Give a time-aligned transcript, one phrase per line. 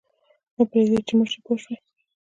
[0.55, 1.75] مه پرېږده چې مړ شې پوه شوې!.